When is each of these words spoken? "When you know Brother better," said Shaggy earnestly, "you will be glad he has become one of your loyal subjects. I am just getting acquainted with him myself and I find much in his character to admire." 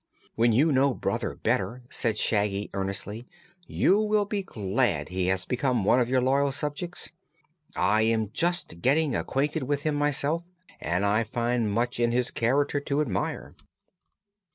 "When 0.33 0.51
you 0.51 0.71
know 0.71 0.95
Brother 0.95 1.35
better," 1.35 1.83
said 1.91 2.17
Shaggy 2.17 2.71
earnestly, 2.73 3.27
"you 3.67 3.99
will 3.99 4.25
be 4.25 4.41
glad 4.41 5.09
he 5.09 5.27
has 5.27 5.45
become 5.45 5.83
one 5.85 5.99
of 5.99 6.09
your 6.09 6.21
loyal 6.23 6.51
subjects. 6.51 7.11
I 7.75 8.01
am 8.01 8.31
just 8.31 8.81
getting 8.81 9.13
acquainted 9.15 9.61
with 9.61 9.83
him 9.83 9.93
myself 9.93 10.41
and 10.79 11.05
I 11.05 11.23
find 11.23 11.71
much 11.71 11.99
in 11.99 12.11
his 12.13 12.31
character 12.31 12.79
to 12.79 12.99
admire." 13.01 13.53